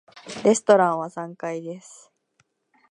[0.43, 2.11] レストランは三階です。